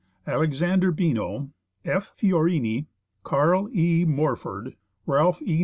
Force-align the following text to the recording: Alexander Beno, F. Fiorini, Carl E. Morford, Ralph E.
Alexander 0.25 0.91
Beno, 0.91 1.51
F. 1.85 2.11
Fiorini, 2.17 2.87
Carl 3.23 3.69
E. 3.71 4.03
Morford, 4.03 4.75
Ralph 5.05 5.39
E. 5.43 5.59